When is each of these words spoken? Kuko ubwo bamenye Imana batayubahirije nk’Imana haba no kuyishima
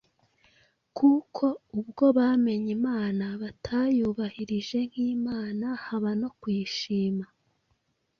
Kuko 0.97 1.45
ubwo 1.79 2.05
bamenye 2.17 2.69
Imana 2.79 3.25
batayubahirije 3.41 4.77
nk’Imana 4.89 5.67
haba 5.85 6.11
no 6.21 6.29
kuyishima 6.39 7.25